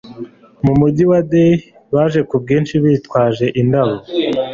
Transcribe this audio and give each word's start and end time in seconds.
mu 0.65 0.73
mujyi 0.79 1.03
wa 1.11 1.19
Delhi, 1.31 1.65
baje 1.93 2.21
ku 2.29 2.35
bwinshi 2.41 2.73
bitwaje 2.83 3.45
indabo, 3.61 3.95